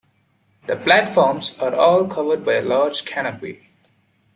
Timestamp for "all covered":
1.75-2.43